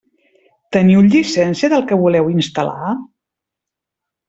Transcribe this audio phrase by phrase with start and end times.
[0.77, 2.97] Teniu llicència del que voleu instal·lar?